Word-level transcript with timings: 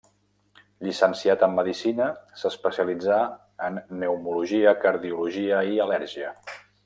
Llicenciat 0.85 1.43
en 1.47 1.53
medicina, 1.57 2.07
s'especialitzà 2.43 3.19
en 3.69 3.77
pneumologia, 3.91 4.75
cardiologia 4.87 5.63
i 5.75 5.81
al·lèrgia. 5.87 6.35